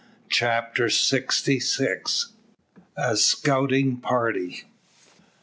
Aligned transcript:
CHAPTER 0.31 0.89
SIXTY 0.89 1.59
SIX. 1.59 2.33
A 2.97 3.15
SCOUTING 3.15 3.97
PARTY. 3.97 4.63